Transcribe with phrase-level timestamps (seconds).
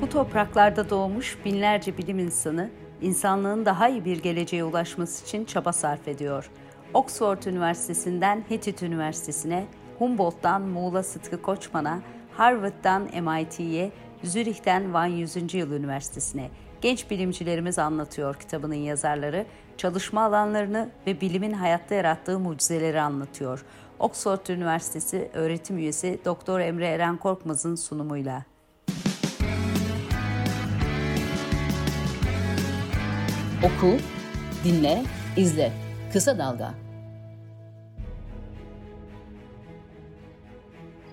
[0.00, 6.08] Bu topraklarda doğmuş binlerce bilim insanı, insanlığın daha iyi bir geleceğe ulaşması için çaba sarf
[6.08, 6.50] ediyor.
[6.94, 9.66] Oxford Üniversitesi'nden Hittit Üniversitesi'ne,
[9.98, 12.00] Humboldt'tan Muğla Sıtkı Koçman'a,
[12.32, 13.92] Harvard'dan MIT'ye,
[14.24, 15.54] Zürih'ten Van 100.
[15.54, 19.46] Yıl Üniversitesi'ne genç bilimcilerimiz anlatıyor kitabının yazarları,
[19.76, 23.64] çalışma alanlarını ve bilimin hayatta yarattığı mucizeleri anlatıyor.
[23.98, 28.49] Oxford Üniversitesi öğretim üyesi Doktor Emre Eren Korkmaz'ın sunumuyla.
[33.64, 33.96] Oku,
[34.64, 35.02] dinle,
[35.36, 35.72] izle.
[36.12, 36.74] Kısa Dalga.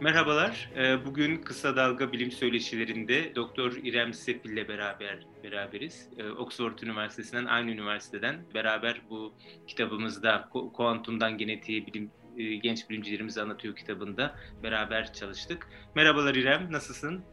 [0.01, 0.71] Merhabalar.
[0.77, 6.09] Ee, bugün Kısa Dalga Bilim Söyleşilerinde Doktor İrem Sepil ile beraber beraberiz.
[6.17, 9.33] Ee, Oxford Üniversitesi'nden, aynı üniversiteden beraber bu
[9.67, 15.67] kitabımızda kuantumdan genetiğe bilim e, genç bilimcilerimizi anlatıyor kitabında beraber çalıştık.
[15.95, 17.23] Merhabalar İrem, nasılsın?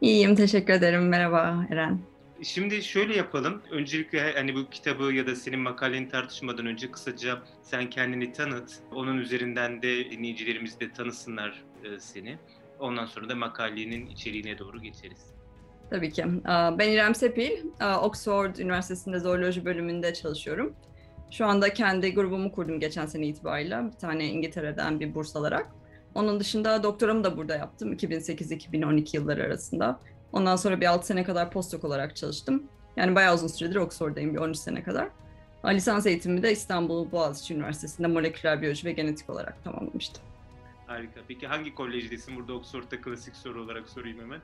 [0.00, 1.08] İyiyim, teşekkür ederim.
[1.08, 2.13] Merhaba Eren.
[2.42, 3.62] Şimdi şöyle yapalım.
[3.70, 8.72] Öncelikle hani bu kitabı ya da senin makaleni tartışmadan önce kısaca sen kendini tanıt.
[8.92, 12.38] Onun üzerinden de dinleyicilerimiz de tanısınlar e, seni.
[12.78, 15.34] Ondan sonra da makalenin içeriğine doğru geçeriz.
[15.90, 16.24] Tabii ki.
[16.78, 17.50] Ben İrem Sepil.
[18.02, 20.74] Oxford Üniversitesi'nde zooloji bölümünde çalışıyorum.
[21.30, 23.84] Şu anda kendi grubumu kurdum geçen sene itibariyle.
[23.86, 25.66] Bir tane İngiltere'den bir burs alarak.
[26.14, 30.00] Onun dışında doktoramı da burada yaptım 2008-2012 yılları arasında.
[30.34, 32.62] Ondan sonra bir 6 sene kadar postdoc olarak çalıştım.
[32.96, 35.08] Yani bayağı uzun süredir Oxford'dayım bir 13 sene kadar.
[35.66, 40.22] Lisans eğitimimi de İstanbul Boğaziçi Üniversitesi'nde moleküler biyoloji ve genetik olarak tamamlamıştım.
[40.86, 41.20] Harika.
[41.28, 42.36] Peki hangi kolejdesin?
[42.36, 44.40] Burada Oxford'da klasik soru olarak sorayım hemen.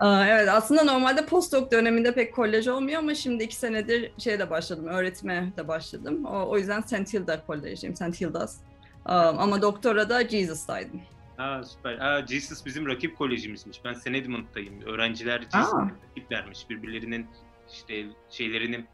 [0.28, 5.52] evet aslında normalde postdoc döneminde pek kolej olmuyor ama şimdi iki senedir şeyde başladım, öğretime
[5.56, 6.24] de başladım.
[6.24, 7.14] O, o yüzden St.
[7.14, 8.20] Hilda Kolej'deyim, St.
[8.20, 8.56] Hilda's.
[9.04, 11.00] ama doktora da Jesus'taydım.
[11.38, 11.98] Aa süper.
[11.98, 13.84] Aa, Jesus bizim rakip kolejimizmiş.
[13.84, 14.06] Ben St.
[14.06, 14.80] Edmund'dayım.
[14.82, 16.70] Öğrenciler Jesus'a rakiplermiş.
[16.70, 17.26] Birbirlerinin
[17.72, 18.84] işte şeylerini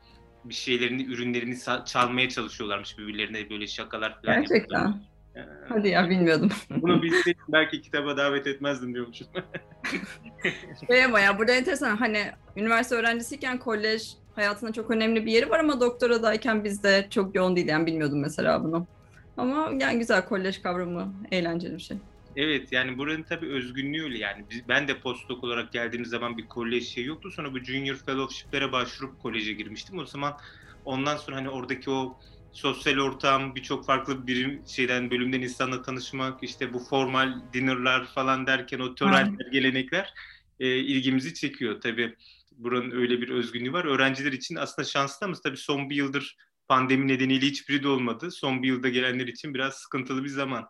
[0.44, 4.78] bir şeylerini, ürünlerini çalmaya çalışıyorlarmış birbirlerine böyle şakalar falan Gerçekten.
[4.78, 5.12] Yapıyorlar.
[5.69, 6.50] Hadi ya bilmiyordum.
[6.70, 9.26] Bunu bilseydim belki kitaba davet etmezdim diyormuşum.
[10.86, 12.25] şey ama ya burada enteresan hani
[12.56, 17.69] üniversite öğrencisiyken kolej hayatında çok önemli bir yeri var ama doktoradayken bizde çok yoğun değil
[17.69, 18.86] yani bilmiyordum mesela bunu.
[19.36, 21.97] Ama yani güzel kolej kavramı eğlenceli bir şey.
[22.37, 24.47] Evet yani buranın tabii özgünlüğü öyle yani.
[24.50, 27.31] Biz, ben de postdoc olarak geldiğim zaman bir kolej şey yoktu.
[27.31, 29.98] Sonra bu junior fellowship'lere başvurup koleje girmiştim.
[29.98, 30.37] O zaman
[30.84, 32.19] ondan sonra hani oradaki o
[32.53, 38.78] sosyal ortam, birçok farklı birim şeyden bölümden insanla tanışmak, işte bu formal dinnerlar falan derken
[38.78, 40.12] o törenler, gelenekler
[40.60, 41.81] e, ilgimizi çekiyor.
[41.81, 42.16] Tabii
[42.53, 43.84] buranın öyle bir özgünlüğü var.
[43.84, 46.37] Öğrenciler için aslında şanslı ama tabii son bir yıldır
[46.69, 48.31] pandemi nedeniyle hiçbiri de olmadı.
[48.31, 50.69] Son bir yılda gelenler için biraz sıkıntılı bir zaman.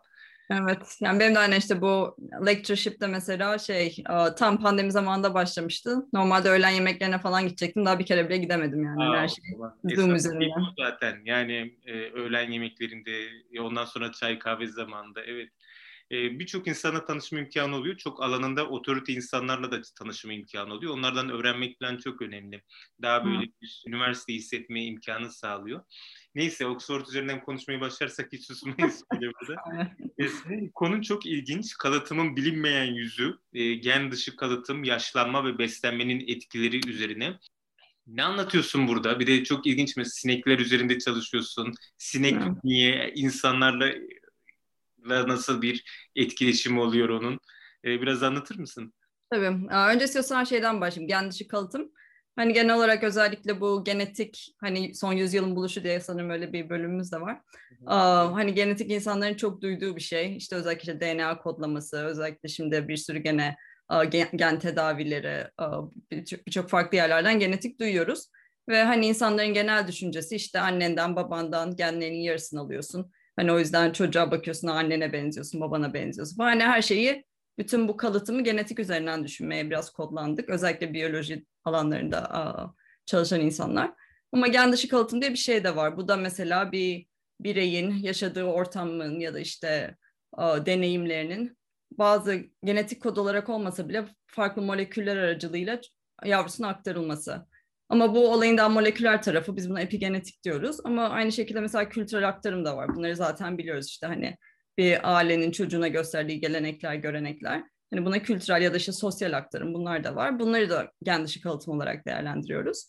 [0.49, 4.03] Evet, yani benim de hani işte bu lectureship'te mesela şey
[4.37, 5.97] tam pandemi zamanında başlamıştı.
[6.13, 7.85] Normalde öğlen yemeklerine falan gidecektim.
[7.85, 9.03] Daha bir kere bile gidemedim yani.
[9.03, 9.45] Aa, Her şey
[9.95, 10.63] Zoom üzerinden.
[10.77, 13.27] Zaten yani e, öğlen yemeklerinde
[13.59, 15.49] ondan sonra çay kahve zamanında evet.
[16.13, 17.97] E, Birçok insana tanışma imkanı oluyor.
[17.97, 20.93] Çok alanında otorite insanlarla da tanışma imkanı oluyor.
[20.93, 22.61] Onlardan öğrenmek falan çok önemli.
[23.01, 25.83] Daha böyle bir üniversite hissetme imkanı sağlıyor.
[26.35, 29.91] Neyse Oxford üzerinden konuşmaya başlarsak hiç susmayız burada.
[30.73, 31.77] Konun çok ilginç.
[31.77, 37.39] Kalıtımın bilinmeyen yüzü, e, gen dışı kalıtım, yaşlanma ve beslenmenin etkileri üzerine.
[38.07, 39.19] Ne anlatıyorsun burada?
[39.19, 40.05] Bir de çok ilginç mi?
[40.05, 41.73] Sinekler üzerinde çalışıyorsun.
[41.97, 43.11] Sinek niye?
[43.15, 43.93] insanlarla
[45.05, 45.83] nasıl bir
[46.15, 47.39] etkileşim oluyor onun?
[47.85, 48.93] E, biraz anlatır mısın?
[49.31, 49.67] Tabii.
[49.71, 51.07] Önce istiyorsan şeyden başlayayım.
[51.07, 51.91] Gen dışı kalıtım.
[52.35, 57.11] Hani genel olarak özellikle bu genetik hani son yüzyılın buluşu diye sanırım öyle bir bölümümüz
[57.11, 57.41] de var.
[57.85, 60.37] Aa, hani genetik insanların çok duyduğu bir şey.
[60.37, 63.55] İşte özellikle işte DNA kodlaması, özellikle şimdi bir sürü gene
[64.09, 65.47] gen, gen tedavileri,
[66.11, 68.27] birçok bir farklı yerlerden genetik duyuyoruz.
[68.69, 73.11] Ve hani insanların genel düşüncesi işte annenden, babandan genlerinin yarısını alıyorsun.
[73.35, 76.37] Hani o yüzden çocuğa bakıyorsun annene benziyorsun, babana benziyorsun.
[76.37, 77.25] Hani her şeyi
[77.57, 80.49] bütün bu kalıtımı genetik üzerinden düşünmeye biraz kodlandık.
[80.49, 82.73] Özellikle biyoloji alanlarında
[83.05, 83.91] çalışan insanlar.
[84.31, 85.97] Ama gen dışı kalıtım diye bir şey de var.
[85.97, 87.07] Bu da mesela bir
[87.39, 89.97] bireyin yaşadığı ortamın ya da işte
[90.39, 91.57] deneyimlerinin
[91.91, 95.81] bazı genetik kod olarak olmasa bile farklı moleküller aracılığıyla
[96.25, 97.47] yavrusuna aktarılması.
[97.89, 100.77] Ama bu olayın daha moleküler tarafı biz buna epigenetik diyoruz.
[100.83, 102.95] Ama aynı şekilde mesela kültürel aktarım da var.
[102.95, 104.37] Bunları zaten biliyoruz işte hani
[104.77, 107.63] bir ailenin çocuğuna gösterdiği gelenekler, görenekler.
[107.93, 110.39] Hani buna kültürel ya da işte sosyal aktarım bunlar da var.
[110.39, 112.87] Bunları da gen dışı kalıtım olarak değerlendiriyoruz.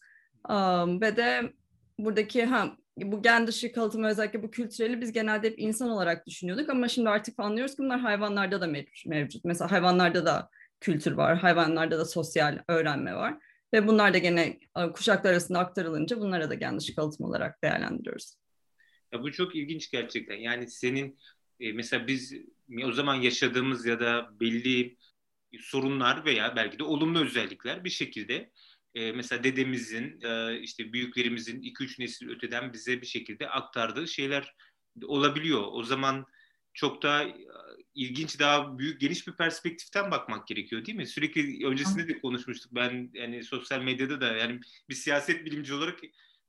[0.48, 1.52] Um, ve de
[1.98, 6.68] buradaki ha bu gen dışı kalıtım özellikle bu kültüreli biz genelde hep insan olarak düşünüyorduk
[6.70, 8.66] ama şimdi artık anlıyoruz ki bunlar hayvanlarda da
[9.06, 9.44] mevcut.
[9.44, 10.48] Mesela hayvanlarda da
[10.80, 11.38] kültür var.
[11.38, 13.38] Hayvanlarda da sosyal öğrenme var.
[13.74, 14.58] Ve bunlar da gene
[14.94, 18.34] kuşaklar arasında aktarılınca bunlara da yanlış kalıtım olarak değerlendiriyoruz.
[19.12, 20.36] Ya bu çok ilginç gerçekten.
[20.36, 21.18] Yani senin
[21.60, 22.34] e, mesela biz
[22.84, 24.96] o zaman yaşadığımız ya da belli
[25.60, 28.50] sorunlar veya belki de olumlu özellikler bir şekilde
[28.94, 34.54] e, mesela dedemizin e, işte büyüklerimizin 2-3 nesil öteden bize bir şekilde aktardığı şeyler
[35.04, 35.62] olabiliyor.
[35.72, 36.26] O zaman
[36.74, 37.34] çok daha e,
[37.94, 41.06] ilginç, daha büyük, geniş bir perspektiften bakmak gerekiyor değil mi?
[41.06, 42.74] Sürekli öncesinde de konuşmuştuk.
[42.74, 46.00] Ben yani sosyal medyada da yani bir siyaset bilimci olarak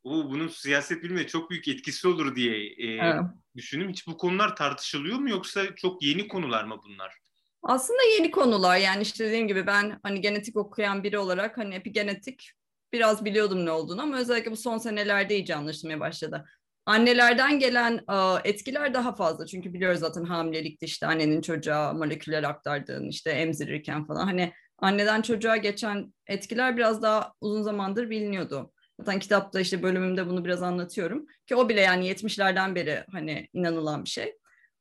[0.03, 3.21] o bunun siyaset bilimine çok büyük etkisi olur diye e, evet.
[3.55, 3.89] düşündüm.
[3.89, 7.17] Hiç bu konular tartışılıyor mu yoksa çok yeni konular mı bunlar?
[7.63, 12.51] Aslında yeni konular yani işte dediğim gibi ben hani genetik okuyan biri olarak hani epigenetik
[12.93, 16.45] biraz biliyordum ne olduğunu ama özellikle bu son senelerde iyice anlaşılmaya başladı.
[16.85, 18.01] Annelerden gelen
[18.43, 24.25] etkiler daha fazla çünkü biliyoruz zaten hamilelikte işte annenin çocuğa moleküller aktardığını işte emzirirken falan
[24.25, 28.71] hani anneden çocuğa geçen etkiler biraz daha uzun zamandır biliniyordu.
[28.99, 34.03] Zaten kitapta işte bölümümde bunu biraz anlatıyorum ki o bile yani 70'lerden beri hani inanılan
[34.03, 34.33] bir şey.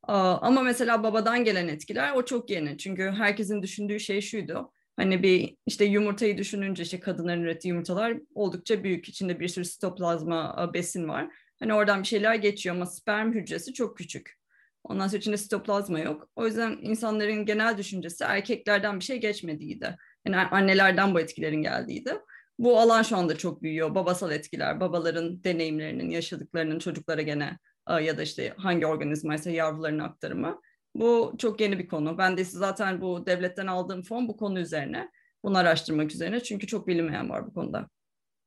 [0.02, 2.78] Ama mesela babadan gelen etkiler o çok yeni.
[2.78, 4.72] Çünkü herkesin düşündüğü şey şuydu.
[4.96, 9.08] Hani bir işte yumurtayı düşününce işte kadınların ürettiği yumurtalar oldukça büyük.
[9.08, 11.28] İçinde bir sürü sitoplazma besin var.
[11.64, 14.38] Hani oradan bir şeyler geçiyor ama sperm hücresi çok küçük.
[14.84, 16.28] Ondan sonra içinde sitoplazma yok.
[16.36, 19.96] O yüzden insanların genel düşüncesi erkeklerden bir şey geçmediğiydi.
[20.26, 22.14] Yani annelerden bu etkilerin geldiğiydi.
[22.58, 23.94] Bu alan şu anda çok büyüyor.
[23.94, 27.58] Babasal etkiler, babaların deneyimlerinin, yaşadıklarının çocuklara gene
[28.02, 30.60] ya da işte hangi organizmaysa yavrularının aktarımı.
[30.94, 32.18] Bu çok yeni bir konu.
[32.18, 35.10] Ben de zaten bu devletten aldığım fon bu konu üzerine.
[35.42, 36.40] Bunu araştırmak üzerine.
[36.40, 37.88] Çünkü çok bilinmeyen var bu konuda.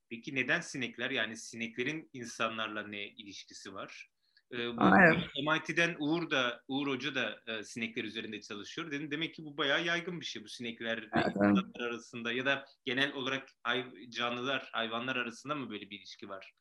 [0.09, 1.12] Peki neden sinekler?
[1.12, 4.09] Yani sineklerin insanlarla ne ilişkisi var?
[4.54, 5.24] Ee, bu Aa, evet.
[5.44, 8.92] MIT'den Uğur da Uğur Hoca da e, sinekler üzerinde çalışıyor.
[8.92, 12.45] Dedim demek ki bu bayağı yaygın bir şey bu sinekler ve Evet, insanlar arasında ya
[12.45, 16.54] da genel olarak hay- canlılar, hayvanlar arasında mı böyle bir ilişki var?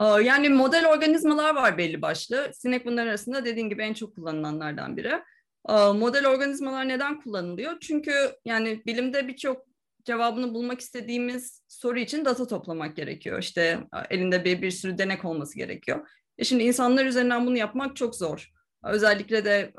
[0.00, 2.50] Yani model organizmalar var belli başlı.
[2.54, 5.22] Sinek bunların arasında dediğin gibi en çok kullanılanlardan biri.
[5.94, 7.80] Model organizmalar neden kullanılıyor?
[7.80, 8.12] Çünkü
[8.44, 9.69] yani bilimde birçok
[10.04, 13.38] cevabını bulmak istediğimiz soru için data toplamak gerekiyor.
[13.38, 13.78] İşte
[14.10, 16.08] elinde bir, bir sürü denek olması gerekiyor.
[16.38, 18.50] E şimdi insanlar üzerinden bunu yapmak çok zor.
[18.84, 19.72] Özellikle de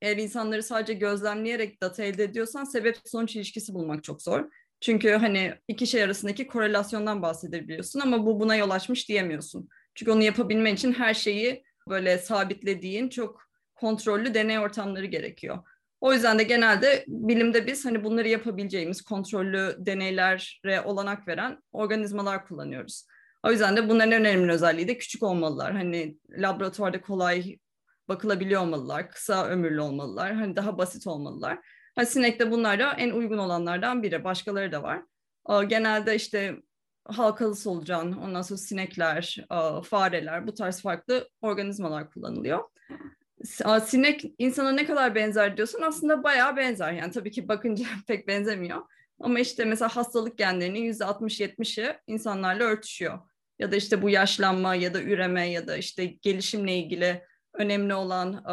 [0.00, 4.44] eğer insanları sadece gözlemleyerek data elde ediyorsan sebep sonuç ilişkisi bulmak çok zor.
[4.80, 9.68] Çünkü hani iki şey arasındaki korelasyondan bahsedebiliyorsun ama bu buna yol açmış diyemiyorsun.
[9.94, 13.42] Çünkü onu yapabilmen için her şeyi böyle sabitlediğin çok
[13.74, 15.58] kontrollü deney ortamları gerekiyor.
[16.00, 23.06] O yüzden de genelde bilimde biz hani bunları yapabileceğimiz kontrollü deneylere olanak veren organizmalar kullanıyoruz.
[23.42, 25.72] O yüzden de bunların en önemli özelliği de küçük olmalılar.
[25.72, 27.58] Hani laboratuvarda kolay
[28.08, 31.58] bakılabiliyor olmalılar, kısa ömürlü olmalılar, hani daha basit olmalılar.
[31.96, 34.24] Ha, sinek de bunlara en uygun olanlardan biri.
[34.24, 35.02] Başkaları da var.
[35.68, 36.56] Genelde işte
[37.04, 39.46] halkalı solucan, ondan sonra sinekler,
[39.84, 42.64] fareler, bu tarz farklı organizmalar kullanılıyor.
[43.84, 46.92] Sinek insana ne kadar benzer diyorsun aslında bayağı benzer.
[46.92, 48.82] Yani tabii ki bakınca pek benzemiyor.
[49.20, 53.18] Ama işte mesela hastalık genlerinin %60-70'i insanlarla örtüşüyor.
[53.58, 57.22] Ya da işte bu yaşlanma ya da üreme ya da işte gelişimle ilgili
[57.54, 58.44] önemli olan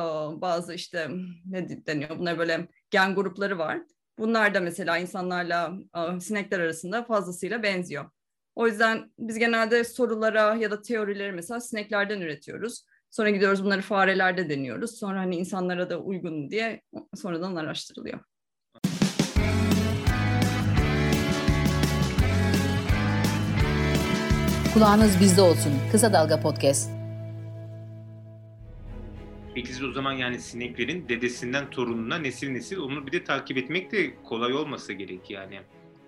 [0.42, 1.10] bazı işte
[1.46, 3.80] ne deniyor bunlar böyle gen grupları var.
[4.20, 5.74] Bunlar da mesela insanlarla
[6.20, 8.06] sinekler arasında fazlasıyla benziyor.
[8.56, 12.86] O yüzden biz genelde sorulara ya da teorileri mesela sineklerden üretiyoruz.
[13.12, 15.00] Sonra gidiyoruz bunları farelerde deniyoruz.
[15.00, 16.82] Sonra hani insanlara da uygun mu diye
[17.16, 18.20] sonradan araştırılıyor.
[24.74, 25.74] Kulağınız bizde olsun.
[25.92, 26.92] Kısa Dalga Podcast.
[29.56, 33.92] Peki siz o zaman yani sineklerin dedesinden torununa nesil nesil onu bir de takip etmek
[33.92, 35.60] de kolay olmasa gerek yani.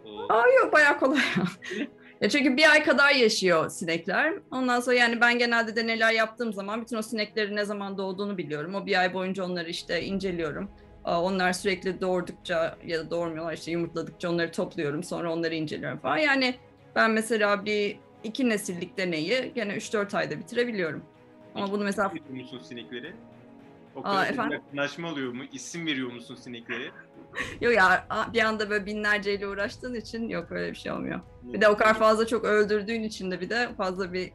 [0.05, 0.33] O...
[0.33, 1.21] Aa yok bayağı kolay.
[2.21, 4.33] ya çünkü bir ay kadar yaşıyor sinekler.
[4.51, 8.75] Ondan sonra yani ben genelde deneyler yaptığım zaman bütün o sineklerin ne zaman doğduğunu biliyorum.
[8.75, 10.71] O bir ay boyunca onları işte inceliyorum.
[11.05, 15.03] Onlar sürekli doğurdukça ya da doğurmuyorlar işte yumurtladıkça onları topluyorum.
[15.03, 16.17] Sonra onları inceliyorum falan.
[16.17, 16.55] Yani
[16.95, 21.03] ben mesela bir iki nesillik deneyi gene 3-4 ayda bitirebiliyorum.
[21.55, 22.11] Ama bunu mesela...
[22.63, 23.13] sinekleri?
[23.95, 24.51] O kadar Aa, efendim?
[24.51, 25.43] yakınlaşma oluyor mu?
[25.53, 26.91] İsim veriyor musun sineklere?
[27.61, 31.19] yok ya bir anda böyle binlerceyle uğraştığın için yok öyle bir şey olmuyor.
[31.43, 34.31] Bir de o kadar fazla çok öldürdüğün için de bir de fazla bir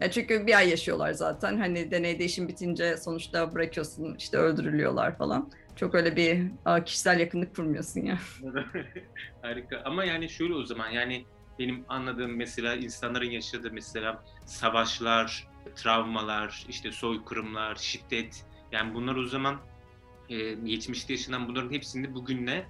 [0.00, 1.58] ya çünkü bir ay yaşıyorlar zaten.
[1.58, 5.50] Hani deneyde işin bitince sonuçta bırakıyorsun işte öldürülüyorlar falan.
[5.76, 6.46] Çok öyle bir
[6.84, 8.18] kişisel yakınlık kurmuyorsun ya.
[9.42, 9.82] Harika.
[9.84, 11.24] Ama yani şöyle o zaman yani
[11.58, 19.60] benim anladığım mesela insanların yaşadığı mesela savaşlar, travmalar, işte soykırımlar, şiddet yani bunlar o zaman
[20.28, 22.66] e, geçmişte yaşanan bunların hepsini bugünle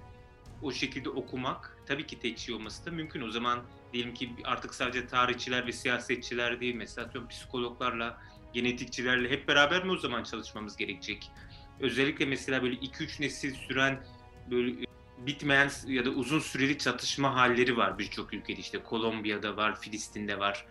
[0.61, 3.21] o şekilde okumak tabii ki tek şey olması da mümkün.
[3.21, 3.63] O zaman
[3.93, 8.21] diyelim ki artık sadece tarihçiler ve siyasetçiler değil mesela psikologlarla,
[8.53, 11.31] genetikçilerle hep beraber mi o zaman çalışmamız gerekecek?
[11.79, 14.03] Özellikle mesela böyle 2-3 nesil süren
[14.51, 14.85] böyle
[15.17, 20.65] bitmeyen ya da uzun süreli çatışma halleri var birçok ülkede işte Kolombiya'da var, Filistin'de var.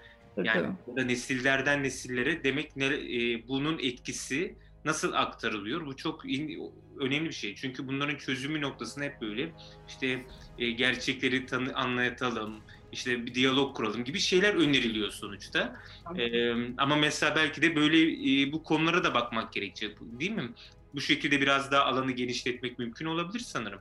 [0.44, 5.86] Yani burada nesillerden nesillere demek ne, e, bunun etkisi nasıl aktarılıyor?
[5.86, 7.54] Bu çok in, önemli bir şey.
[7.54, 9.52] Çünkü bunların çözümü noktasında hep böyle
[9.88, 10.26] işte
[10.58, 12.56] e, gerçekleri tanı, anlatalım,
[12.92, 15.76] işte bir diyalog kuralım gibi şeyler öneriliyor sonuçta.
[16.18, 18.02] E, ama mesela belki de böyle
[18.42, 20.50] e, bu konulara da bakmak gerekecek değil mi?
[20.94, 23.80] Bu şekilde biraz daha alanı genişletmek mümkün olabilir sanırım.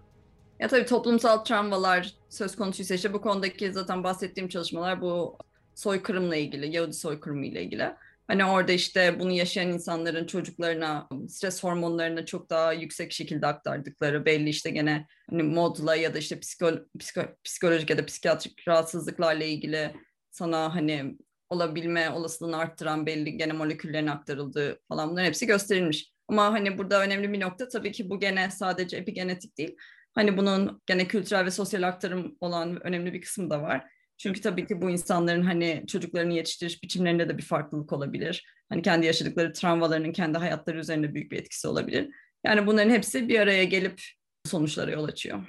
[0.60, 5.38] Ya tabii toplumsal travmalar söz konusuysa işte bu konudaki zaten bahsettiğim çalışmalar bu
[5.76, 7.94] soykırımla ilgili, Yahudi soykırımı ile ilgili.
[8.28, 14.50] Hani orada işte bunu yaşayan insanların çocuklarına stres hormonlarını çok daha yüksek şekilde aktardıkları belli
[14.50, 19.96] işte gene hani modla ya da işte psiko, psiko, psikolojik ya da psikiyatrik rahatsızlıklarla ilgili
[20.32, 21.18] sana hani
[21.50, 26.12] olabilme olasılığını arttıran belli gene moleküllerin aktarıldığı falan bunların hepsi gösterilmiş.
[26.28, 29.76] Ama hani burada önemli bir nokta tabii ki bu gene sadece epigenetik değil.
[30.16, 33.97] Hani bunun gene kültürel ve sosyal aktarım olan önemli bir kısmı da var.
[34.18, 38.46] Çünkü tabii ki bu insanların hani çocuklarını yetiştiriş biçimlerinde de bir farklılık olabilir.
[38.70, 42.10] Hani kendi yaşadıkları travmalarının kendi hayatları üzerinde büyük bir etkisi olabilir.
[42.44, 44.02] Yani bunların hepsi bir araya gelip
[44.46, 45.40] sonuçlara yol açıyor.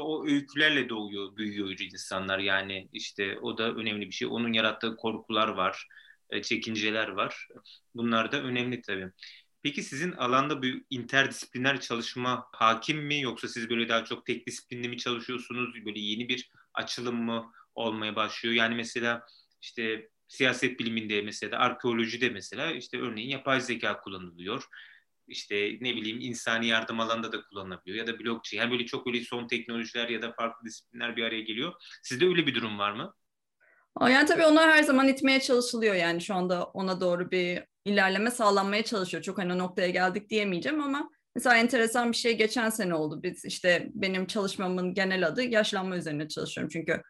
[0.00, 2.38] O öykülerle doğuyor, büyüyor insanlar.
[2.38, 4.28] Yani işte o da önemli bir şey.
[4.28, 5.88] Onun yarattığı korkular var,
[6.30, 7.48] e, çekinceler var.
[7.94, 9.10] Bunlar da önemli tabii.
[9.62, 14.88] Peki sizin alanda bir interdisipliner çalışma hakim mi yoksa siz böyle daha çok tek disiplinli
[14.88, 15.74] mi çalışıyorsunuz?
[15.86, 18.54] Böyle yeni bir açılım mı olmaya başlıyor?
[18.54, 19.26] Yani mesela
[19.62, 24.64] işte siyaset biliminde mesela arkeolojide mesela işte örneğin yapay zeka kullanılıyor.
[25.28, 28.62] İşte ne bileyim insani yardım alanında da kullanılabiliyor ya da blockchain.
[28.62, 31.72] Yani böyle çok böyle son teknolojiler ya da farklı disiplinler bir araya geliyor.
[32.02, 33.14] Sizde öyle bir durum var mı?
[34.00, 38.84] Yani tabii onlar her zaman itmeye çalışılıyor yani şu anda ona doğru bir ilerleme sağlanmaya
[38.84, 39.22] çalışıyor.
[39.22, 43.22] Çok hani noktaya geldik diyemeyeceğim ama mesela enteresan bir şey geçen sene oldu.
[43.22, 46.70] Biz işte benim çalışmamın genel adı yaşlanma üzerine çalışıyorum.
[46.72, 47.02] Çünkü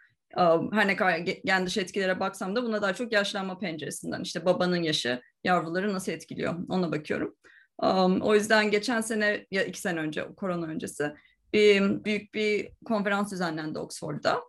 [0.72, 4.82] her ne kadar gen dışı etkilere baksam da buna daha çok yaşlanma penceresinden işte babanın
[4.82, 7.36] yaşı yavruları nasıl etkiliyor ona bakıyorum.
[8.22, 11.14] O yüzden geçen sene ya iki sene önce korona öncesi
[11.52, 14.40] bir büyük bir konferans düzenlendi Oxford'da.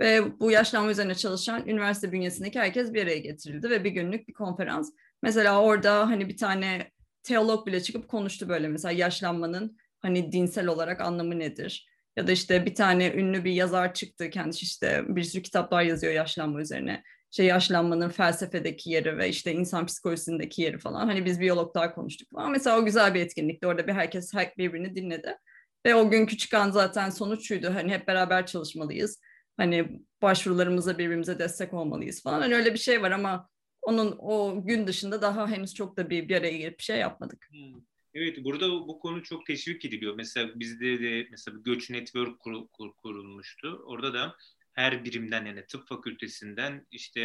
[0.00, 4.32] Ve bu yaşlanma üzerine çalışan üniversite bünyesindeki herkes bir araya getirildi ve bir günlük bir
[4.32, 4.92] konferans.
[5.22, 6.90] Mesela orada hani bir tane
[7.22, 11.88] teolog bile çıkıp konuştu böyle mesela yaşlanmanın hani dinsel olarak anlamı nedir?
[12.16, 16.12] Ya da işte bir tane ünlü bir yazar çıktı kendisi işte bir sürü kitaplar yazıyor
[16.12, 17.02] yaşlanma üzerine.
[17.30, 21.06] Şey yaşlanmanın felsefedeki yeri ve işte insan psikolojisindeki yeri falan.
[21.06, 22.50] Hani biz biyologlar konuştuk falan.
[22.50, 23.66] Mesela o güzel bir etkinlikti.
[23.66, 25.38] Orada bir herkes birbirini dinledi.
[25.86, 27.74] Ve o günkü çıkan zaten sonuç şuydu.
[27.74, 29.20] Hani hep beraber çalışmalıyız
[29.56, 32.40] hani başvurularımıza birbirimize destek olmalıyız falan.
[32.40, 33.48] Hani öyle bir şey var ama
[33.82, 37.48] onun o gün dışında daha henüz çok da bir, bir araya gelip bir şey yapmadık.
[37.50, 37.80] Hmm.
[38.14, 40.14] Evet burada bu konu çok teşvik ediliyor.
[40.16, 43.82] Mesela bizde de mesela Göç Network kur, kur, kurulmuştu.
[43.86, 44.36] Orada da
[44.72, 47.20] her birimden yani tıp fakültesinden işte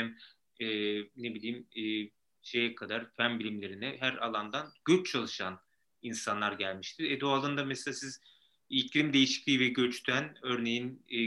[0.59, 0.67] e,
[0.99, 5.59] ne bileyim e, şeye kadar fen bilimlerine her alandan göç çalışan
[6.01, 7.07] insanlar gelmişti.
[7.11, 8.21] E doğalında mesela siz
[8.69, 11.17] iklim değişikliği ve göçten örneğin e,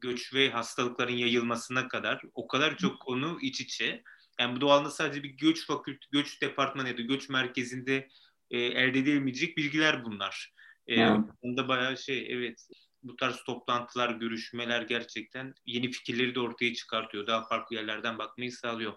[0.00, 4.02] göç ve hastalıkların yayılmasına kadar o kadar çok konu iç içe.
[4.40, 8.08] Yani bu doğalda sadece bir göç fakülte, göç departmanı ya da göç merkezinde
[8.50, 10.52] e, elde edilmeyecek bilgiler bunlar.
[10.90, 12.68] E, Bunda bayağı şey evet
[13.02, 17.26] bu tarz toplantılar, görüşmeler gerçekten yeni fikirleri de ortaya çıkartıyor.
[17.26, 18.92] Daha farklı yerlerden bakmayı sağlıyor.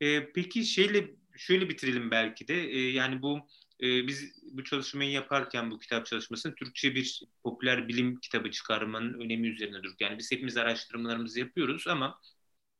[0.00, 2.54] E, peki şeyle şöyle bitirelim belki de.
[2.54, 3.38] E, yani bu
[3.82, 9.48] e, biz bu çalışmayı yaparken bu kitap çalışmasını Türkçe bir popüler bilim kitabı çıkarmanın önemi
[9.48, 10.00] üzerine durduk.
[10.00, 12.20] Yani biz hepimiz araştırmalarımızı yapıyoruz ama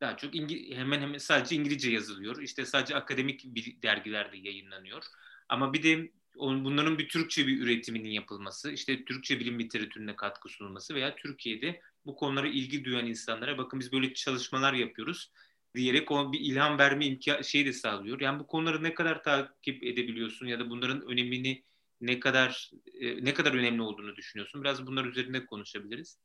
[0.00, 2.42] daha çok İngi- hemen hemen sadece İngilizce yazılıyor.
[2.42, 5.04] İşte sadece akademik bir dergilerde yayınlanıyor.
[5.48, 10.94] Ama bir de bunların bir Türkçe bir üretiminin yapılması, işte Türkçe bilim literatürüne katkı sunulması
[10.94, 15.32] veya Türkiye'de bu konulara ilgi duyan insanlara bakın biz böyle çalışmalar yapıyoruz
[15.74, 18.20] diyerek o bir ilham verme imkan şeyi de sağlıyor.
[18.20, 21.64] Yani bu konuları ne kadar takip edebiliyorsun ya da bunların önemini
[22.00, 24.62] ne kadar e, ne kadar önemli olduğunu düşünüyorsun?
[24.62, 26.18] Biraz bunlar üzerinde konuşabiliriz.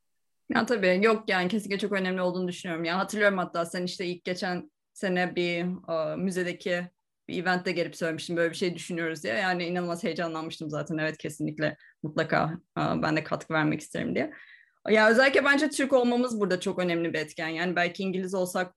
[0.49, 2.85] Ya tabii yok yani kesinlikle çok önemli olduğunu düşünüyorum.
[2.85, 6.89] Ya hatırlıyorum hatta sen işte ilk geçen sene bir uh, müzedeki
[7.27, 9.33] bir eventte gelip söylemiştim böyle bir şey düşünüyoruz diye.
[9.33, 10.97] Yani inanılmaz heyecanlanmıştım zaten.
[10.97, 14.33] Evet kesinlikle mutlaka uh, ben de katkı vermek isterim diye.
[14.89, 17.47] Ya özellikle bence Türk olmamız burada çok önemli bir etken.
[17.47, 18.75] Yani belki İngiliz olsak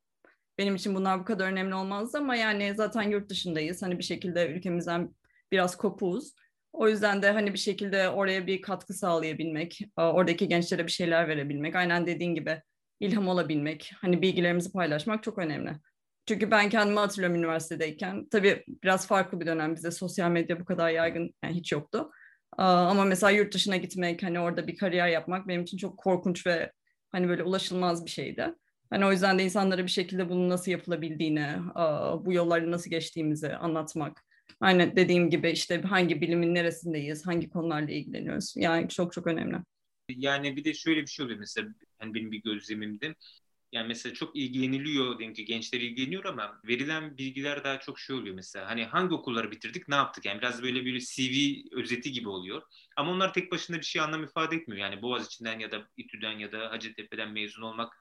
[0.58, 3.82] benim için bunlar bu kadar önemli olmazdı ama yani zaten yurt dışındayız.
[3.82, 5.14] Hani bir şekilde ülkemizden
[5.52, 6.34] biraz kopuğuz.
[6.72, 11.76] O yüzden de hani bir şekilde oraya bir katkı sağlayabilmek, oradaki gençlere bir şeyler verebilmek,
[11.76, 12.62] aynen dediğin gibi
[13.00, 15.72] ilham olabilmek, hani bilgilerimizi paylaşmak çok önemli.
[16.26, 18.28] Çünkü ben kendimi hatırlıyorum üniversitedeyken.
[18.30, 22.10] Tabii biraz farklı bir dönem bize sosyal medya bu kadar yaygın yani hiç yoktu.
[22.58, 26.72] Ama mesela yurt dışına gitmek, hani orada bir kariyer yapmak benim için çok korkunç ve
[27.12, 28.54] hani böyle ulaşılmaz bir şeydi.
[28.90, 31.48] Hani o yüzden de insanlara bir şekilde bunun nasıl yapılabildiğini,
[32.20, 34.24] bu yolları nasıl geçtiğimizi anlatmak.
[34.60, 38.54] Aynen dediğim gibi işte hangi bilimin neresindeyiz, hangi konularla ilgileniyoruz.
[38.56, 39.56] Yani çok çok önemli.
[40.08, 43.14] Yani bir de şöyle bir şey oluyor mesela hani benim bir gözlemimde.
[43.74, 48.34] Yani mesela çok ilgileniliyor diyelim ki gençler ilgileniyor ama verilen bilgiler daha çok şey oluyor
[48.34, 48.68] mesela.
[48.68, 51.36] Hani hangi okulları bitirdik ne yaptık yani biraz böyle bir CV
[51.76, 52.62] özeti gibi oluyor.
[52.96, 54.80] Ama onlar tek başına bir şey anlam ifade etmiyor.
[54.80, 57.92] Yani Boğaziçi'nden ya da İTÜ'den ya da Hacettepe'den mezun olmak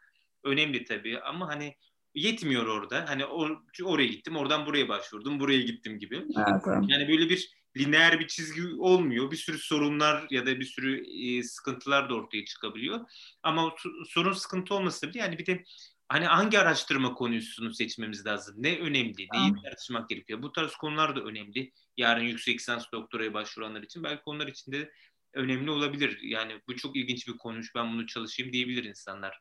[0.43, 1.75] önemli tabii ama hani
[2.15, 3.05] yetmiyor orada.
[3.09, 6.15] Hani or, oraya gittim, oradan buraya başvurdum, buraya gittim gibi.
[6.15, 6.63] Evet.
[6.87, 9.31] Yani böyle bir lineer bir çizgi olmuyor.
[9.31, 13.09] Bir sürü sorunlar ya da bir sürü e, sıkıntılar da ortaya çıkabiliyor.
[13.43, 13.75] Ama
[14.07, 15.63] sorun sıkıntı olmasa bile yani bir de
[16.09, 18.55] hani hangi araştırma konusunu seçmemiz lazım?
[18.57, 19.27] Ne önemli?
[19.33, 20.41] Neyi tartışmak gerekiyor?
[20.41, 21.71] Bu tarz konular da önemli.
[21.97, 24.91] Yarın yüksek lisans doktoraya başvuranlar için belki onlar için de
[25.33, 26.19] önemli olabilir.
[26.21, 27.75] Yani bu çok ilginç bir konuş.
[27.75, 29.39] Ben bunu çalışayım diyebilir insanlar.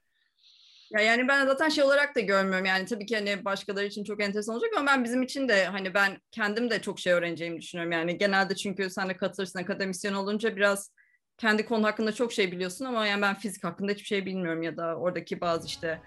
[0.93, 2.65] Ya yani ben zaten şey olarak da görmüyorum.
[2.65, 5.95] Yani tabii ki hani başkaları için çok enteresan olacak ama ben bizim için de hani
[5.95, 7.93] ben kendim de çok şey öğreneceğimi düşünüyorum.
[7.93, 10.91] Yani genelde çünkü sen de katılırsın akademisyen olunca biraz
[11.39, 14.77] kendi konu hakkında çok şey biliyorsun ama yani ben fizik hakkında hiçbir şey bilmiyorum ya
[14.77, 16.01] da oradaki bazı işte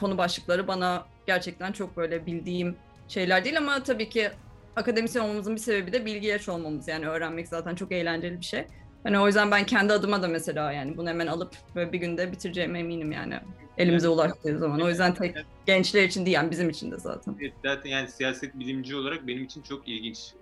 [0.00, 2.76] konu başlıkları bana gerçekten çok böyle bildiğim
[3.08, 4.30] şeyler değil ama tabii ki
[4.76, 6.88] akademisyen olmamızın bir sebebi de bilgiye olmamız.
[6.88, 8.66] Yani öğrenmek zaten çok eğlenceli bir şey.
[9.02, 12.32] Hani o yüzden ben kendi adıma da mesela yani bunu hemen alıp böyle bir günde
[12.32, 13.40] bitireceğime eminim yani
[13.78, 14.16] elimize evet.
[14.16, 14.80] ulaştığı zaman.
[14.80, 17.36] O yüzden tek gençler için değil yani bizim için de zaten.
[17.40, 20.34] Evet, zaten yani siyaset bilimci olarak benim için çok ilginç.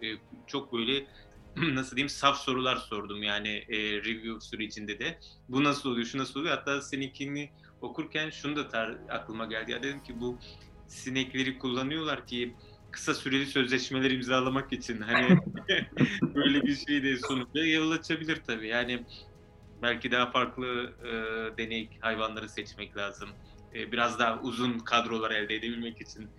[0.47, 1.05] Çok böyle
[1.75, 5.19] nasıl diyeyim saf sorular sordum yani e, review sürecinde de.
[5.49, 6.57] Bu nasıl oluyor, şu nasıl oluyor?
[6.57, 7.51] Hatta seninkini
[7.81, 9.71] okurken şunu da tar- aklıma geldi.
[9.71, 10.39] Ya dedim ki bu
[10.87, 12.55] sinekleri kullanıyorlar ki
[12.91, 15.39] kısa süreli sözleşmeler imzalamak için hani
[16.35, 18.69] böyle bir şey de sonuçta yol açabilir tabii.
[18.69, 19.05] Yani
[19.83, 21.13] belki daha farklı e,
[21.59, 23.29] deney hayvanları seçmek lazım.
[23.75, 26.31] E, biraz daha uzun kadrolar elde edebilmek için.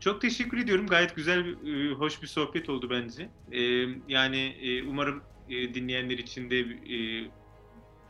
[0.00, 0.86] Çok teşekkür ediyorum.
[0.86, 3.28] Gayet güzel, e, hoş bir sohbet oldu bence.
[3.52, 3.60] E,
[4.08, 7.28] yani e, umarım e, dinleyenler için de e,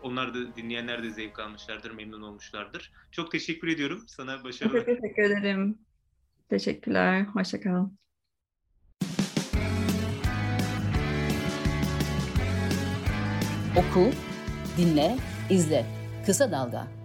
[0.02, 2.92] onlar da dinleyenler de zevk almışlardır, memnun olmuşlardır.
[3.10, 4.04] Çok teşekkür ediyorum.
[4.06, 4.76] Sana başarılar.
[4.76, 5.78] Çok teşekkür ederim.
[6.48, 7.22] Teşekkürler.
[7.24, 7.98] Hoşçakalın.
[13.76, 14.10] Oku,
[14.78, 15.16] dinle,
[15.50, 15.86] izle.
[16.26, 17.03] Kısa Dalga.